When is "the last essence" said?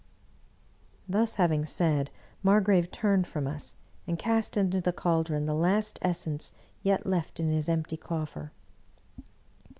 5.45-6.53